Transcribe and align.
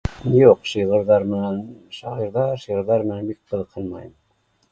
Юҡ, 0.35 0.61
шиғырҙар 0.69 1.25
менән, 1.33 1.59
шағирҙар-шиғырҙар 1.97 3.05
менән 3.11 3.31
бик 3.33 3.39
ҡыҙыҡһынмайым. 3.53 4.13